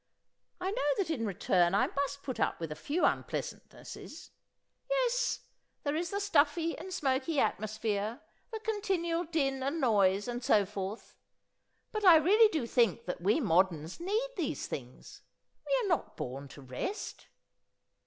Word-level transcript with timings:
I 0.59 0.71
know 0.71 0.91
that 0.97 1.11
in 1.11 1.27
return 1.27 1.75
I 1.75 1.85
must 1.85 2.23
put 2.23 2.39
up 2.39 2.59
with 2.59 2.71
a 2.71 2.75
few 2.75 3.05
unpleasantnesses. 3.05 4.31
Yes, 4.89 5.41
there 5.83 5.95
is 5.95 6.09
the 6.09 6.19
stuffy 6.19 6.75
and 6.75 6.91
smoky 6.91 7.39
atmosphere, 7.39 8.19
the 8.51 8.59
continual 8.61 9.25
din 9.25 9.61
and 9.61 9.79
noise, 9.79 10.27
and 10.27 10.43
so 10.43 10.65
forth. 10.65 11.13
But 11.91 12.03
I 12.03 12.15
really 12.15 12.49
do 12.49 12.65
think 12.65 13.05
that 13.05 13.21
we 13.21 13.39
moderns 13.39 13.99
need 13.99 14.29
these 14.37 14.65
things. 14.65 15.21
We 15.67 15.85
are 15.85 15.89
not 15.89 16.17
born 16.17 16.47
to 16.47 16.63
rest." 16.63 17.27